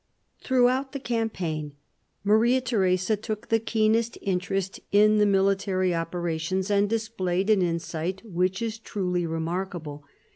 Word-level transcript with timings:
Throughout 0.43 0.93
the 0.93 0.99
campaign 0.99 1.73
Maria 2.23 2.59
Theresa 2.59 3.15
took 3.15 3.49
the 3.49 3.59
keenest 3.59 4.17
interest 4.23 4.79
in 4.91 5.19
the 5.19 5.27
military 5.27 5.93
operations 5.93 6.71
and 6.71 6.89
displayed 6.89 7.51
an 7.51 7.61
insight 7.61 8.23
which 8.25 8.63
is 8.63 8.79
truly 8.79 9.27
remarkable. 9.27 10.03